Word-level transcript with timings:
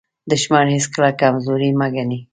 دښمن 0.31 0.67
هیڅکله 0.75 1.09
کمزوری 1.21 1.69
مه 1.79 1.87
ګڼئ. 1.93 2.19